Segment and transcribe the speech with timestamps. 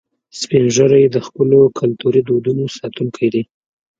[0.39, 3.43] سپین ږیری د خپلو کلتوري دودونو ساتونکي دي